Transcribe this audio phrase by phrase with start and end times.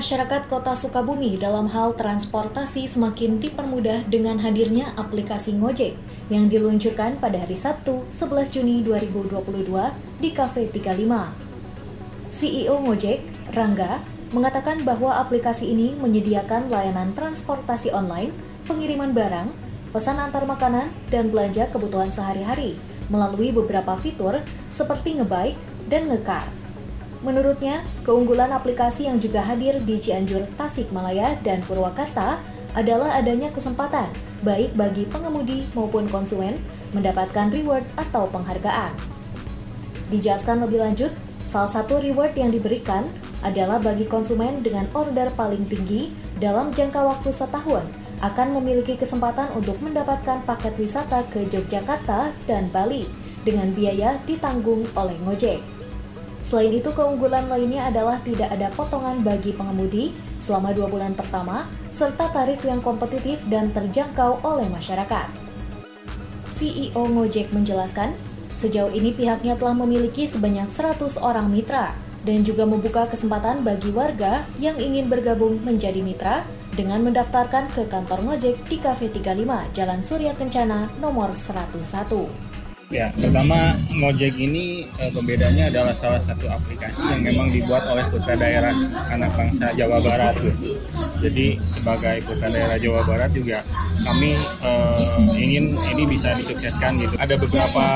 [0.00, 5.92] Masyarakat Kota Sukabumi dalam hal transportasi semakin dipermudah dengan hadirnya aplikasi Ngojek
[6.32, 9.68] yang diluncurkan pada hari Sabtu 11 Juni 2022
[10.24, 12.32] di Cafe 35.
[12.32, 14.00] CEO Ngojek, Rangga,
[14.32, 18.32] mengatakan bahwa aplikasi ini menyediakan layanan transportasi online,
[18.64, 19.52] pengiriman barang,
[19.92, 22.72] pesan antar makanan, dan belanja kebutuhan sehari-hari
[23.12, 24.40] melalui beberapa fitur
[24.72, 25.60] seperti ngebike
[25.92, 26.59] dan ngekar.
[27.20, 32.40] Menurutnya, keunggulan aplikasi yang juga hadir di Cianjur, Tasikmalaya, dan Purwakarta
[32.72, 34.08] adalah adanya kesempatan
[34.40, 36.56] baik bagi pengemudi maupun konsumen
[36.96, 38.96] mendapatkan reward atau penghargaan.
[40.10, 41.12] Dijelaskan lebih lanjut,
[41.46, 43.06] salah satu reward yang diberikan
[43.44, 47.84] adalah bagi konsumen dengan order paling tinggi dalam jangka waktu setahun
[48.20, 53.08] akan memiliki kesempatan untuk mendapatkan paket wisata ke Yogyakarta dan Bali
[53.48, 55.79] dengan biaya ditanggung oleh Ngojek.
[56.44, 62.32] Selain itu, keunggulan lainnya adalah tidak ada potongan bagi pengemudi selama dua bulan pertama, serta
[62.32, 65.28] tarif yang kompetitif dan terjangkau oleh masyarakat.
[66.56, 68.12] CEO Ngojek menjelaskan,
[68.56, 74.44] sejauh ini pihaknya telah memiliki sebanyak 100 orang mitra dan juga membuka kesempatan bagi warga
[74.60, 76.44] yang ingin bergabung menjadi mitra
[76.76, 82.49] dengan mendaftarkan ke kantor Ngojek di Cafe 35 Jalan Surya Kencana nomor 101.
[82.90, 83.54] Ya, pertama
[84.02, 88.74] Ngojek ini e, pembedanya adalah salah satu aplikasi yang memang dibuat oleh putra daerah
[89.14, 90.34] anak bangsa Jawa Barat.
[90.42, 90.74] Gitu.
[91.22, 93.62] Jadi sebagai putra daerah Jawa Barat juga
[94.02, 94.70] kami e,
[95.38, 97.14] ingin ini bisa disukseskan gitu.
[97.14, 97.86] Ada beberapa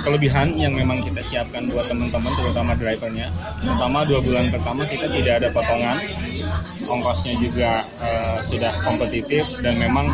[0.00, 3.28] kelebihan yang memang kita siapkan buat teman-teman, terutama drivernya.
[3.68, 6.00] Pertama dua bulan pertama kita tidak ada potongan,
[6.86, 8.08] ongkosnya juga e,
[8.44, 10.06] sudah kompetitif dan memang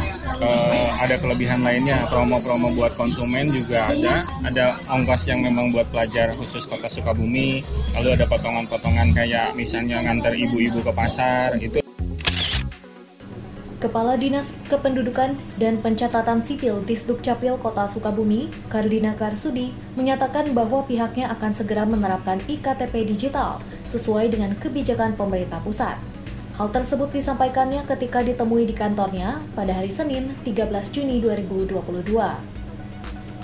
[0.43, 2.05] uh, ada kelebihan lainnya.
[2.09, 4.27] Promo-promo buat konsumen juga ada.
[4.47, 7.63] Ada ongkos yang memang buat pelajar khusus kota Sukabumi.
[7.99, 11.83] Lalu ada potongan-potongan kayak misalnya ngantar ibu-ibu ke pasar itu
[13.83, 21.27] Kepala Dinas Kependudukan dan Pencatatan Sipil Disduk Capil Kota Sukabumi, Kardina Karsudi, menyatakan bahwa pihaknya
[21.35, 25.99] akan segera menerapkan IKTP digital sesuai dengan kebijakan pemerintah pusat.
[26.53, 31.81] Hal tersebut disampaikannya ketika ditemui di kantornya pada hari Senin 13 Juni 2022.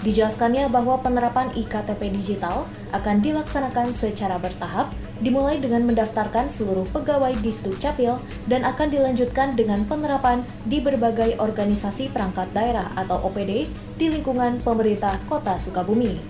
[0.05, 4.93] Dijelaskannya bahwa penerapan IKTP digital akan dilaksanakan secara bertahap,
[5.25, 12.13] dimulai dengan mendaftarkan seluruh pegawai di Capil dan akan dilanjutkan dengan penerapan di berbagai organisasi
[12.15, 13.67] perangkat daerah atau OPD
[13.99, 16.21] di lingkungan pemerintah Kota Sukabumi.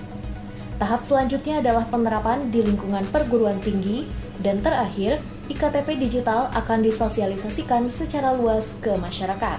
[0.79, 4.07] Tahap selanjutnya adalah penerapan di lingkungan perguruan tinggi,
[4.39, 9.57] dan terakhir, IKTP digital akan disosialisasikan secara luas ke masyarakat.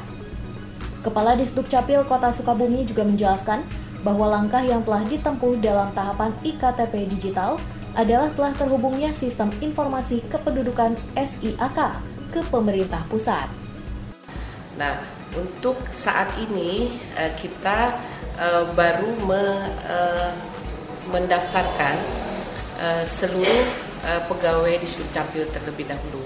[1.01, 3.65] Kepala Disduk Capil Kota Sukabumi juga menjelaskan
[4.05, 7.57] bahwa langkah yang telah ditempuh dalam tahapan IKTP digital
[7.97, 11.79] adalah telah terhubungnya sistem informasi kependudukan SIAK
[12.29, 13.49] ke pemerintah pusat.
[14.77, 15.01] Nah,
[15.33, 17.97] untuk saat ini eh, kita
[18.37, 19.09] eh, baru
[21.09, 21.95] mendaftarkan
[22.77, 26.23] eh, seluruh uh, pegawai di Capil terlebih dahulu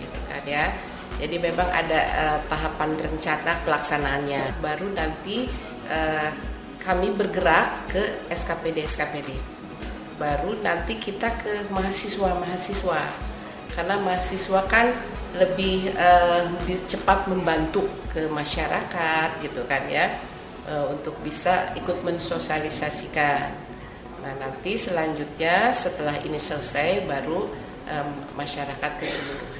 [0.00, 0.72] gitu kan ya.
[1.20, 4.62] Jadi memang ada uh, tahapan rencana pelaksanaannya.
[4.64, 5.48] Baru nanti
[5.88, 6.32] uh,
[6.80, 9.60] kami bergerak ke SKPD SKPD
[10.20, 13.02] baru nanti kita ke mahasiswa-mahasiswa.
[13.72, 14.92] Karena mahasiswa kan
[15.32, 20.20] lebih uh, lebih cepat membantu ke masyarakat gitu kan ya.
[20.68, 23.69] Uh, untuk bisa ikut mensosialisasikan
[24.20, 27.48] Nah nanti selanjutnya setelah ini selesai baru
[27.88, 29.59] um, masyarakat keseluruhan.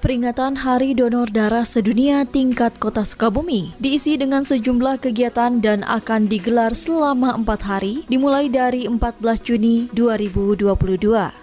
[0.00, 6.72] Peringatan Hari Donor Darah Sedunia tingkat Kota Sukabumi diisi dengan sejumlah kegiatan dan akan digelar
[6.72, 8.96] selama empat hari dimulai dari 14
[9.44, 10.72] Juni 2022.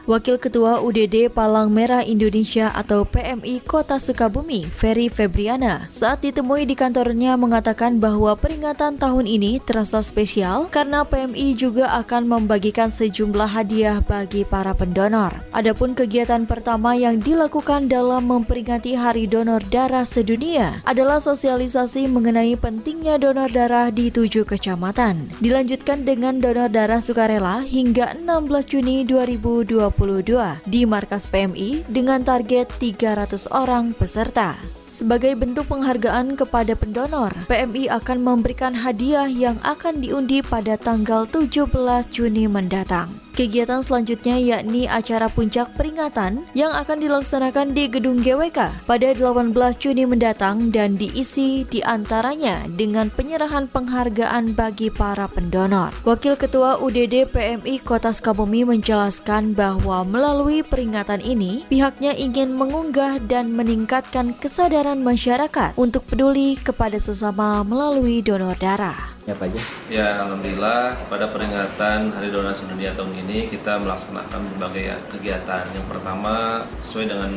[0.09, 6.74] Wakil Ketua UDD Palang Merah Indonesia atau PMI Kota Sukabumi, Ferry Febriana, saat ditemui di
[6.74, 14.01] kantornya mengatakan bahwa peringatan tahun ini terasa spesial karena PMI juga akan membagikan sejumlah hadiah
[14.01, 15.45] bagi para pendonor.
[15.54, 23.19] Adapun kegiatan pertama yang dilakukan dalam memperingati Hari Donor Darah Sedunia adalah sosialisasi mengenai pentingnya
[23.19, 25.27] donor darah di tujuh kecamatan.
[25.44, 33.51] Dilanjutkan dengan donor darah sukarela hingga 16 Juni 2022 di markas PMI dengan target 300
[33.51, 34.55] orang peserta.
[34.95, 41.67] Sebagai bentuk penghargaan kepada pendonor, PMI akan memberikan hadiah yang akan diundi pada tanggal 17
[42.15, 43.26] Juni mendatang.
[43.38, 50.10] Kegiatan selanjutnya yakni acara puncak peringatan yang akan dilaksanakan di Gedung GWK pada 18 Juni
[50.10, 55.94] mendatang dan diisi di antaranya dengan penyerahan penghargaan bagi para pendonor.
[56.01, 63.54] Wakil Ketua UDD PMI Kota Sukabumi menjelaskan bahwa melalui peringatan ini pihaknya ingin mengunggah dan
[63.54, 69.59] meningkatkan kesadaran masyarakat untuk peduli kepada sesama melalui donor darah apa aja?
[69.91, 75.68] Ya, alhamdulillah pada peringatan Hari Donor Sedunia tahun ini kita melaksanakan berbagai kegiatan.
[75.75, 77.31] Yang pertama, sesuai dengan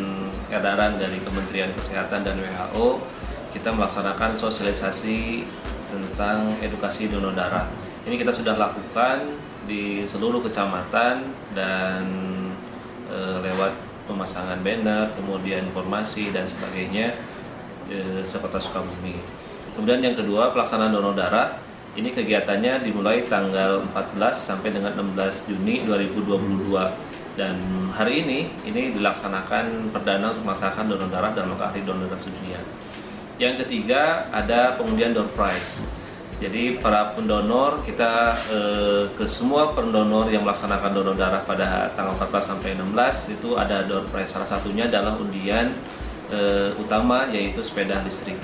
[0.55, 3.03] edaran dari Kementerian Kesehatan dan WHO,
[3.51, 5.43] kita melaksanakan sosialisasi
[5.91, 7.67] tentang edukasi donor darah.
[8.07, 9.27] Ini kita sudah lakukan
[9.67, 11.27] di seluruh kecamatan
[11.59, 12.03] dan
[13.11, 13.75] e, lewat
[14.07, 17.19] pemasangan banner, kemudian informasi dan sebagainya
[17.91, 19.19] e, seperti Sukabumi.
[19.75, 25.83] Kemudian yang kedua, pelaksanaan donor darah ini kegiatannya dimulai tanggal 14 sampai dengan 16 Juni
[25.83, 26.71] 2022
[27.35, 27.57] dan
[27.99, 32.63] hari ini ini dilaksanakan perdana untuk melaksanakan donor darah dalam hari donor darah sedunia.
[33.43, 35.83] Yang ketiga ada pengundian door prize.
[36.41, 42.55] Jadi para pendonor kita eh, ke semua pendonor yang melaksanakan donor darah pada tanggal 14
[42.55, 44.31] sampai 16 itu ada door prize.
[44.31, 45.75] Salah satunya adalah undian
[46.31, 48.39] eh, utama yaitu sepeda listrik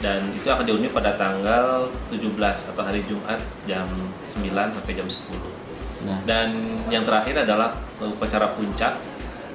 [0.00, 2.32] dan itu akan diundi pada tanggal 17
[2.72, 3.86] atau hari Jumat jam
[4.24, 6.08] 9 sampai jam 10.
[6.08, 6.18] Nah.
[6.24, 6.56] Dan
[6.88, 8.96] yang terakhir adalah upacara puncak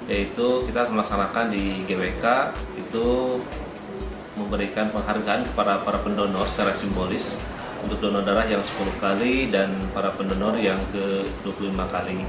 [0.05, 2.25] yaitu kita melaksanakan di GWK
[2.77, 3.41] itu
[4.37, 7.41] memberikan penghargaan kepada para pendonor secara simbolis
[7.81, 12.21] untuk donor darah yang 10 kali dan para pendonor yang ke 25 kali.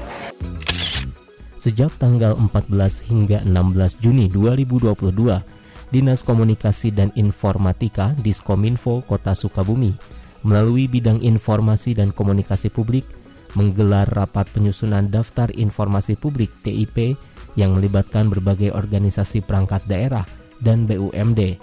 [1.57, 5.56] Sejak tanggal 14 hingga 16 Juni 2022,
[5.87, 9.95] Dinas Komunikasi dan Informatika Diskominfo Kota Sukabumi
[10.43, 13.07] melalui bidang informasi dan komunikasi publik
[13.55, 17.15] menggelar rapat penyusunan daftar informasi publik DIP
[17.55, 20.27] yang melibatkan berbagai organisasi perangkat daerah
[20.59, 21.57] dan BUMD.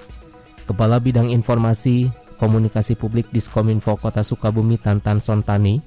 [0.65, 2.09] Kepala Bidang Informasi
[2.41, 5.79] Komunikasi Publik Diskominfo Kota Sukabumi Tantan Sontani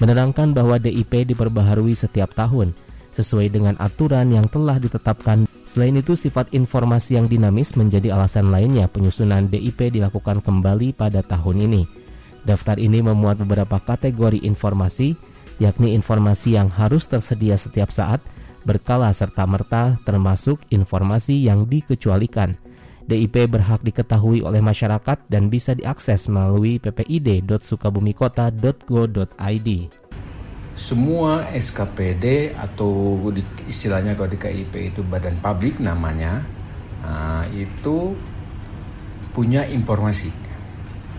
[0.00, 2.74] menerangkan bahwa DIP diperbaharui setiap tahun
[3.14, 8.84] sesuai dengan aturan yang telah ditetapkan Selain itu, sifat informasi yang dinamis menjadi alasan lainnya
[8.84, 11.82] penyusunan DIP dilakukan kembali pada tahun ini.
[12.44, 15.16] Daftar ini memuat beberapa kategori informasi,
[15.56, 18.20] yakni informasi yang harus tersedia setiap saat,
[18.68, 22.60] berkala serta-merta termasuk informasi yang dikecualikan.
[23.08, 29.68] DIP berhak diketahui oleh masyarakat dan bisa diakses melalui ppid.sukabumikota.go.id
[30.84, 33.16] semua SKPD atau
[33.64, 36.44] istilahnya kalau di KIP itu badan publik namanya
[37.00, 38.12] uh, itu
[39.32, 40.28] punya informasi.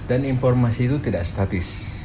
[0.06, 1.98] Dan informasi itu tidak statis.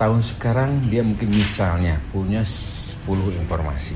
[0.00, 3.04] Tahun sekarang dia mungkin misalnya punya 10
[3.36, 3.92] informasi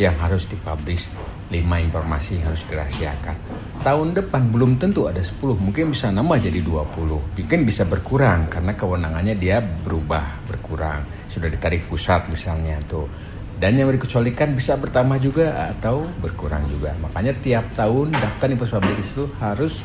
[0.00, 1.12] yang harus dipublish
[1.52, 3.36] 5 informasi yang harus dirahasiakan.
[3.84, 8.72] Tahun depan belum tentu ada 10 mungkin bisa nambah jadi 20 mungkin bisa berkurang karena
[8.72, 11.04] kewenangannya dia berubah berkurang
[11.34, 13.10] sudah ditarik pusat misalnya tuh.
[13.58, 16.94] Dan yang dikecualikan bisa bertambah juga atau berkurang juga.
[17.02, 19.82] Makanya tiap tahun daftar investasi itu harus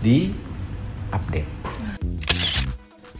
[0.00, 0.32] di
[1.12, 1.48] update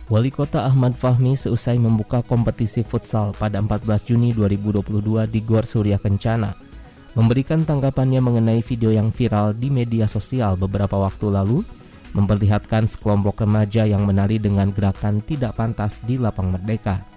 [0.07, 5.99] Wali Kota Ahmad Fahmi seusai membuka kompetisi futsal pada 14 Juni 2022 di Gor Surya
[5.99, 6.55] Kencana.
[7.19, 11.67] Memberikan tanggapannya mengenai video yang viral di media sosial beberapa waktu lalu
[12.15, 17.16] memperlihatkan sekelompok remaja yang menari dengan gerakan tidak pantas di lapang merdeka.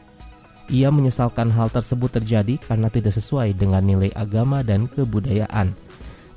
[0.69, 5.73] Ia menyesalkan hal tersebut terjadi karena tidak sesuai dengan nilai agama dan kebudayaan.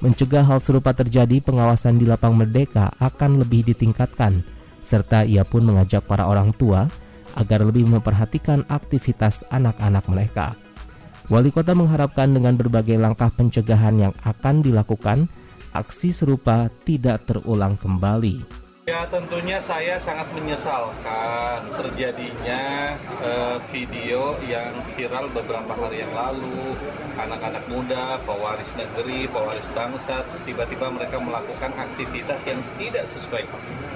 [0.01, 4.43] Mencegah hal serupa terjadi, pengawasan di lapang merdeka akan lebih ditingkatkan,
[4.83, 6.91] serta ia pun mengajak para orang tua
[7.37, 10.57] agar lebih memperhatikan aktivitas anak-anak mereka.
[11.31, 15.31] Wali kota mengharapkan dengan berbagai langkah pencegahan yang akan dilakukan,
[15.77, 18.62] aksi serupa tidak terulang kembali.
[18.83, 22.91] Ya tentunya saya sangat menyesalkan terjadinya
[23.23, 26.75] uh, video yang viral beberapa hari yang lalu
[27.15, 33.47] anak-anak muda, pewaris negeri, pewaris bangsa tiba-tiba mereka melakukan aktivitas yang tidak sesuai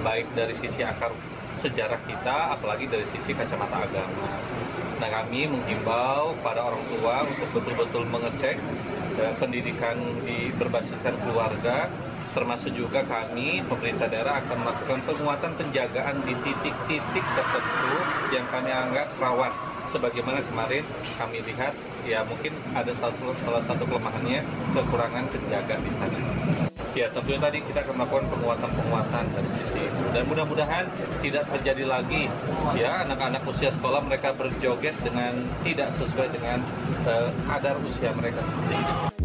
[0.07, 1.11] baik dari sisi akar
[1.59, 4.39] sejarah kita apalagi dari sisi kacamata agama.
[5.03, 8.55] Nah kami menghimbau para orang tua untuk betul-betul mengecek
[9.19, 11.91] uh, pendidikan di berbasiskan keluarga
[12.37, 17.97] termasuk juga kami pemerintah daerah akan melakukan penguatan penjagaan di titik-titik tertentu
[18.29, 19.49] yang kami anggap rawan
[19.89, 20.85] sebagaimana kemarin
[21.17, 21.73] kami lihat
[22.05, 22.93] ya mungkin ada
[23.41, 24.45] salah satu kelemahannya
[24.77, 26.19] kekurangan penjaga di sana.
[26.93, 30.85] Ya tentunya tadi kita akan melakukan penguatan-penguatan dari sisi dan mudah-mudahan
[31.21, 32.29] tidak terjadi lagi
[32.77, 36.61] ya anak-anak usia sekolah mereka berjoget dengan tidak sesuai dengan
[37.09, 39.16] uh, adar usia mereka seperti ini.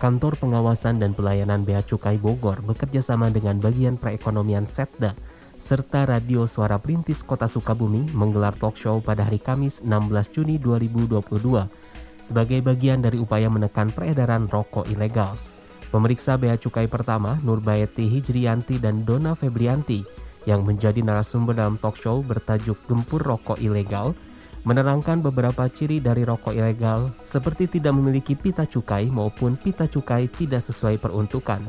[0.00, 5.12] Kantor Pengawasan dan Pelayanan Bea Cukai Bogor bekerja sama dengan bagian perekonomian Setda
[5.60, 11.20] serta Radio Suara Perintis Kota Sukabumi menggelar talk show pada hari Kamis 16 Juni 2022
[12.24, 15.36] sebagai bagian dari upaya menekan peredaran rokok ilegal.
[15.92, 20.00] Pemeriksa Bea Cukai pertama Nurbayati Hijrianti dan Dona Febrianti
[20.48, 24.16] yang menjadi narasumber dalam talk show bertajuk Gempur Rokok Ilegal
[24.62, 30.60] menerangkan beberapa ciri dari rokok ilegal seperti tidak memiliki pita cukai maupun pita cukai tidak
[30.60, 31.64] sesuai peruntukan.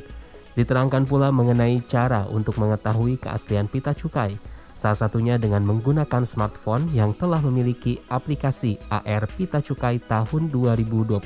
[0.51, 4.35] Diterangkan pula mengenai cara untuk mengetahui keaslian pita cukai,
[4.75, 11.21] salah satunya dengan menggunakan smartphone yang telah memiliki aplikasi AR Pita Cukai tahun 2022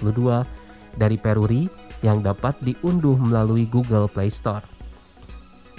[0.99, 1.65] dari Peruri
[2.05, 4.74] yang dapat diunduh melalui Google Play Store.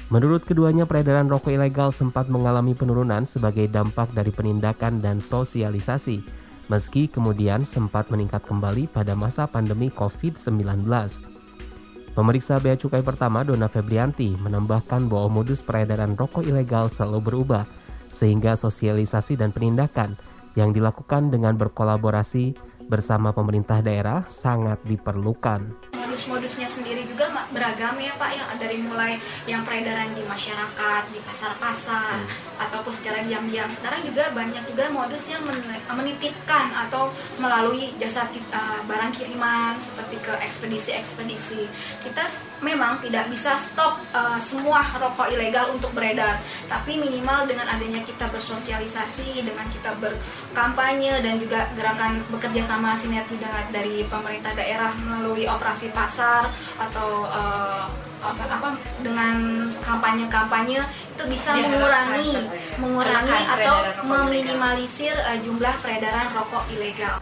[0.06, 6.22] Menurut keduanya, peredaran rokok ilegal sempat mengalami penurunan sebagai dampak dari penindakan dan sosialisasi,
[6.70, 10.86] meski kemudian sempat meningkat kembali pada masa pandemi COVID-19.
[12.14, 17.66] Pemeriksa Bea Cukai pertama, Dona Febrianti, menambahkan bahwa modus peredaran rokok ilegal selalu berubah,
[18.06, 20.14] sehingga sosialisasi dan penindakan
[20.54, 22.54] yang dilakukan dengan berkolaborasi
[22.86, 25.74] bersama pemerintah daerah sangat diperlukan
[26.46, 29.18] modus-modusnya sendiri juga beragam ya Pak yang dari mulai
[29.50, 32.62] yang peredaran di masyarakat di pasar-pasar hmm.
[32.70, 33.66] ataupun secara diam-diam.
[33.66, 35.42] Sekarang juga banyak juga modus yang
[35.90, 37.10] menitipkan atau
[37.42, 41.66] melalui jasa uh, barang kiriman seperti ke ekspedisi-ekspedisi.
[42.06, 42.22] Kita
[42.62, 46.38] memang tidak bisa stop uh, semua rokok ilegal untuk beredar.
[46.70, 53.34] Tapi minimal dengan adanya kita bersosialisasi dengan kita berkampanye dan juga gerakan bekerja sama sinergi
[53.74, 57.88] dari pemerintah daerah melalui operasi pasar pasar atau uh,
[58.20, 59.36] apa, apa dengan
[59.80, 60.80] kampanye-kampanye
[61.16, 62.36] itu bisa mengurangi
[62.76, 67.16] mengurangi atau meminimalisir uh, jumlah peredaran rokok ilegal.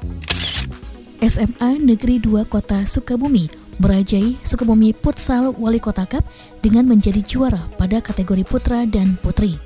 [1.23, 6.27] SMA Negeri 2 Kota Sukabumi merajai Sukabumi Futsal Wali Kota Cup
[6.61, 9.57] dengan menjadi juara pada kategori putra dan putri.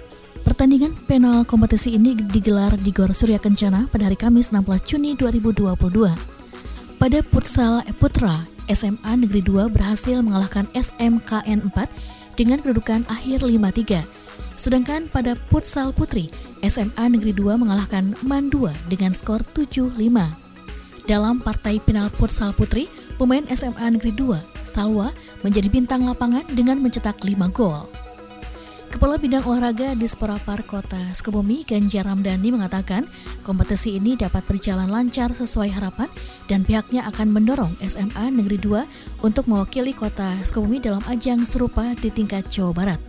[0.44, 5.76] Pertandingan penal kompetisi ini digelar di Gor Surya Kencana pada hari Kamis 16 Juni 2022.
[6.98, 11.88] Pada futsal putra, SMA Negeri 2 berhasil mengalahkan SMKN 4
[12.38, 14.06] dengan kedudukan akhir 5-3.
[14.58, 16.28] Sedangkan pada futsal putri,
[16.62, 19.96] SMA Negeri 2 mengalahkan MAN 2 dengan skor 7-5.
[21.08, 25.08] Dalam partai final futsal putri, pemain SMA Negeri 2, Salwa,
[25.40, 27.88] menjadi bintang lapangan dengan mencetak 5 gol.
[28.88, 33.04] Kepala Bidang Olahraga di Sporapar Kota Sukabumi, Ganjar Ramdhani mengatakan
[33.44, 36.08] kompetisi ini dapat berjalan lancar sesuai harapan
[36.48, 42.08] dan pihaknya akan mendorong SMA Negeri 2 untuk mewakili Kota Sukabumi dalam ajang serupa di
[42.08, 43.00] tingkat Jawa Barat.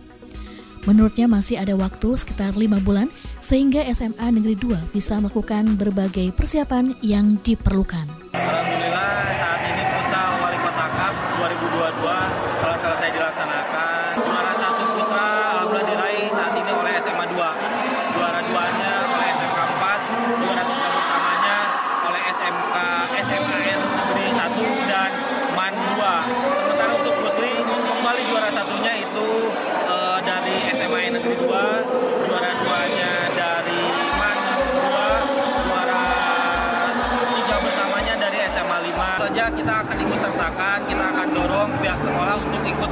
[0.84, 3.08] Menurutnya masih ada waktu sekitar lima bulan
[3.40, 8.04] sehingga SMA Negeri 2 bisa melakukan berbagai persiapan yang diperlukan.
[8.36, 13.69] Alhamdulillah saat ini Futsal Wali Kota Cup 2022 telah selesai dilaksanakan.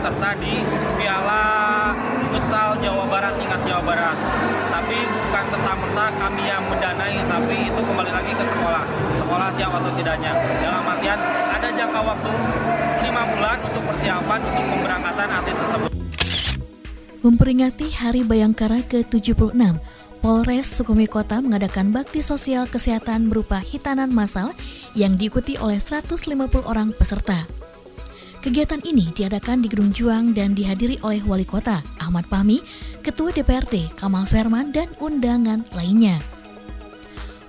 [0.08, 0.54] Untuk ikut serta di
[0.96, 1.44] Piala
[2.32, 4.16] Futsal Jawa Barat tingkat Jawa Barat.
[4.72, 8.84] Tapi bukan serta-merta kami yang mendanai, tapi itu kembali lagi ke sekolah.
[9.20, 10.32] Sekolah siap atau tidaknya.
[10.64, 11.18] Dalam artian
[11.52, 12.30] ada jangka waktu
[13.04, 15.90] lima bulan untuk persiapan untuk pemberangkatan atlet tersebut.
[17.18, 19.58] Memperingati Hari Bayangkara ke-76,
[20.22, 24.54] Polres Sukabumi Kota mengadakan bakti sosial kesehatan berupa hitanan massal
[24.94, 27.44] yang diikuti oleh 150 orang peserta.
[28.48, 32.64] Kegiatan ini diadakan di Gedung Juang dan dihadiri oleh Wali Kota Ahmad Fahmi,
[33.04, 36.16] Ketua DPRD Kamal Swerman, dan undangan lainnya.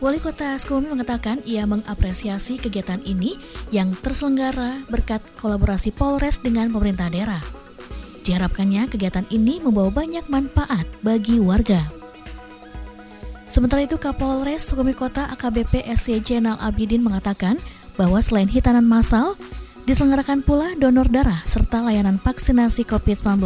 [0.03, 3.39] Wali Kota Sukabumi mengatakan ia mengapresiasi kegiatan ini
[3.71, 7.39] yang terselenggara berkat kolaborasi Polres dengan pemerintah daerah.
[8.27, 11.79] Diharapkannya kegiatan ini membawa banyak manfaat bagi warga.
[13.47, 17.55] Sementara itu Kapolres Sukabumi Kota AKBP SC Jenal Abidin mengatakan
[17.95, 19.39] bahwa selain hitanan massal,
[19.87, 23.45] Diselenggarakan pula donor darah serta layanan vaksinasi COVID-19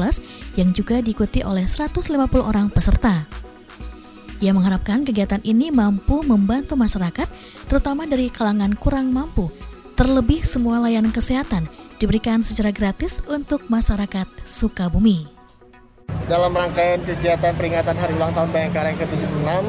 [0.58, 3.25] yang juga diikuti oleh 150 orang peserta.
[4.44, 7.32] Ia mengharapkan kegiatan ini mampu membantu masyarakat,
[7.72, 9.48] terutama dari kalangan kurang mampu.
[9.94, 11.70] Terlebih semua layanan kesehatan
[12.02, 15.30] diberikan secara gratis untuk masyarakat Sukabumi.
[16.28, 19.63] Dalam rangkaian kegiatan peringatan Hari Ulang Tahun Bayangkara yang ke-76,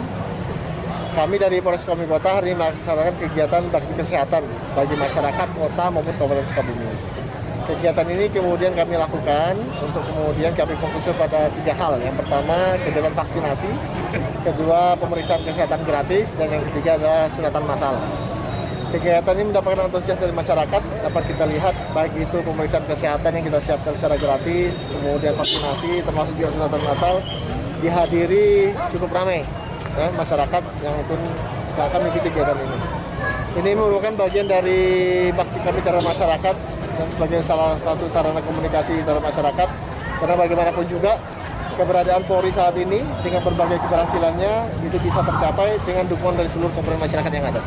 [1.15, 4.43] kami dari Polres Sukabumi Kota hari ini melaksanakan kegiatan bakti kesehatan
[4.75, 6.91] bagi masyarakat kota maupun Kabupaten Sukabumi.
[7.65, 11.97] Kegiatan ini kemudian kami lakukan untuk kemudian kami fokusnya pada tiga hal.
[12.03, 13.71] Yang pertama kegiatan vaksinasi,
[14.43, 17.95] kedua pemeriksaan kesehatan gratis, dan yang ketiga adalah sunatan massal.
[18.93, 23.61] Kegiatan ini mendapatkan antusias dari masyarakat, dapat kita lihat baik itu pemeriksaan kesehatan yang kita
[23.63, 27.15] siapkan secara gratis, kemudian vaksinasi termasuk juga sunatan massal
[27.81, 29.64] dihadiri cukup ramai
[29.99, 31.21] ya, masyarakat yang ikut
[31.75, 32.79] akan mengikuti kegiatan ini.
[33.55, 34.81] Ini merupakan bagian dari
[35.31, 36.55] bakti kami terhadap masyarakat
[36.95, 39.69] dan sebagai salah satu sarana komunikasi terhadap masyarakat.
[40.19, 41.19] Karena bagaimanapun juga
[41.75, 44.53] keberadaan Polri saat ini dengan berbagai keberhasilannya
[44.87, 47.61] itu bisa tercapai dengan dukungan dari seluruh komponen masyarakat yang ada.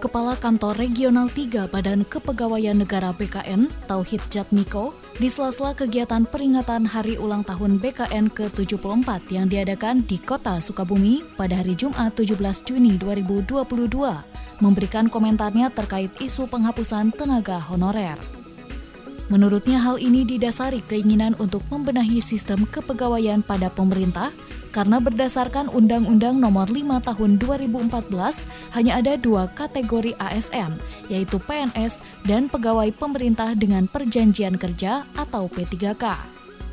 [0.00, 7.20] Kepala Kantor Regional 3 Badan Kepegawaian Negara BKN, Tauhid Jatmiko, di sela-sela kegiatan peringatan Hari
[7.20, 12.32] Ulang Tahun BKN ke-74 yang diadakan di Kota Sukabumi pada hari Jumat 17
[12.64, 13.60] Juni 2022,
[14.64, 18.39] memberikan komentarnya terkait isu penghapusan tenaga honorer.
[19.30, 24.34] Menurutnya hal ini didasari keinginan untuk membenahi sistem kepegawaian pada pemerintah
[24.74, 30.74] karena berdasarkan Undang-Undang Nomor 5 Tahun 2014 hanya ada dua kategori ASN,
[31.06, 36.04] yaitu PNS dan pegawai pemerintah dengan perjanjian kerja atau P3K.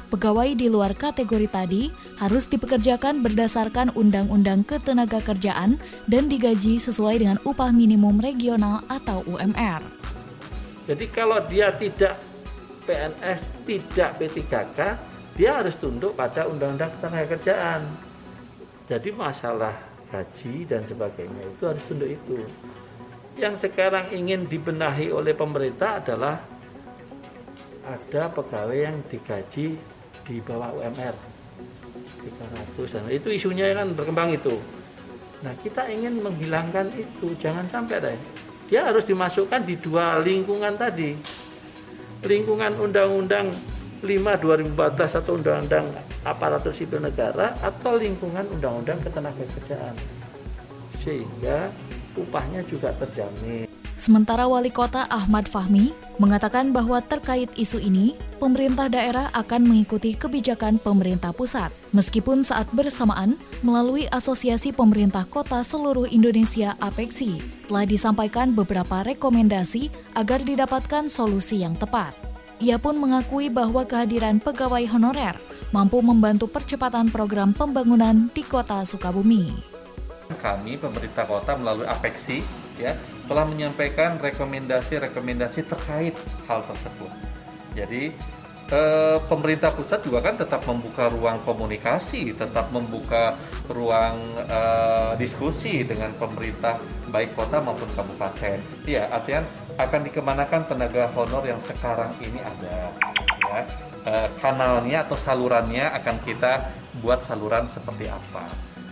[0.10, 5.78] Pegawai di luar kategori tadi harus dipekerjakan berdasarkan Undang-Undang Ketenaga Kerjaan
[6.10, 9.84] dan digaji sesuai dengan upah minimum regional atau UMR.
[10.88, 12.16] Jadi kalau dia tidak
[12.88, 14.80] PNS tidak P3K,
[15.36, 17.82] dia harus tunduk pada Undang-Undang Ketenagakerjaan.
[18.88, 19.76] Jadi masalah
[20.08, 22.40] gaji dan sebagainya itu harus tunduk itu.
[23.36, 26.40] Yang sekarang ingin dibenahi oleh pemerintah adalah
[27.84, 29.78] ada pegawai yang digaji
[30.26, 31.16] di bawah UMR
[32.24, 34.58] 300 dan itu isunya kan berkembang itu.
[35.46, 38.20] Nah kita ingin menghilangkan itu, jangan sampai deh.
[38.68, 41.16] Dia harus dimasukkan di dua lingkungan tadi
[42.26, 43.54] lingkungan Undang-Undang
[44.02, 45.86] 5 2014 atau Undang-Undang
[46.26, 49.94] Aparatur Sipil Negara atau lingkungan Undang-Undang Ketenagakerjaan
[50.98, 51.70] sehingga
[52.18, 53.70] upahnya juga terjamin.
[53.98, 55.90] Sementara Wali Kota Ahmad Fahmi
[56.22, 63.42] mengatakan bahwa terkait isu ini, pemerintah daerah akan mengikuti kebijakan pemerintah pusat, meskipun saat bersamaan
[63.66, 71.74] melalui Asosiasi Pemerintah Kota Seluruh Indonesia APEXI telah disampaikan beberapa rekomendasi agar didapatkan solusi yang
[71.74, 72.14] tepat.
[72.62, 75.34] Ia pun mengakui bahwa kehadiran pegawai honorer
[75.74, 79.58] mampu membantu percepatan program pembangunan di kota Sukabumi.
[80.38, 82.46] Kami pemerintah kota melalui APEXI
[82.78, 82.94] ya
[83.28, 86.16] telah menyampaikan rekomendasi-rekomendasi terkait
[86.48, 87.12] hal tersebut.
[87.76, 88.10] Jadi
[88.72, 93.36] eh, pemerintah pusat juga kan tetap membuka ruang komunikasi, tetap membuka
[93.70, 96.80] ruang eh, diskusi dengan pemerintah
[97.12, 98.60] baik kota maupun kabupaten.
[98.88, 99.44] Iya, artinya
[99.78, 102.92] akan dikemanakan tenaga honor yang sekarang ini ada.
[103.48, 103.62] Ya.
[104.08, 106.72] Eh, kanalnya atau salurannya akan kita
[107.04, 108.48] buat saluran seperti apa.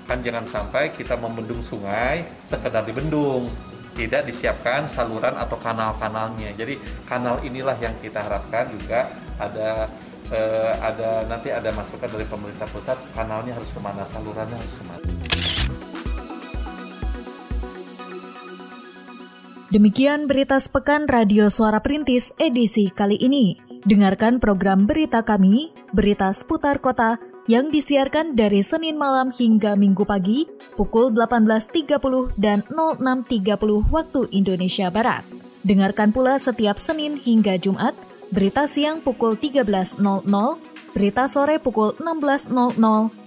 [0.05, 3.49] Kan jangan sampai kita membendung sungai sekedar dibendung,
[3.95, 6.51] tidak disiapkan saluran atau kanal-kanalnya.
[6.53, 6.77] Jadi
[7.07, 9.87] kanal inilah yang kita harapkan juga ada
[10.29, 14.85] eh, ada nanti ada masukan dari pemerintah pusat kanalnya harus ke mana, salurannya harus ke
[14.85, 15.07] mana.
[19.71, 23.59] Demikian berita sepekan Radio Suara Perintis edisi kali ini.
[23.83, 30.49] Dengarkan program berita kami, berita seputar kota yang disiarkan dari Senin malam hingga Minggu pagi
[30.73, 35.21] pukul 18.30 dan 06.30 waktu Indonesia Barat.
[35.65, 37.93] Dengarkan pula setiap Senin hingga Jumat,
[38.29, 39.97] berita siang pukul 13.00,
[40.93, 42.53] berita sore pukul 16.00,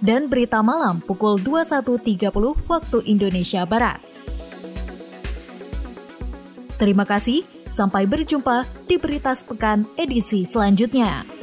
[0.03, 2.31] dan berita malam pukul 21.30
[2.67, 3.99] waktu Indonesia Barat.
[6.79, 11.38] Terima kasih, sampai berjumpa di Berita Sepekan edisi selanjutnya.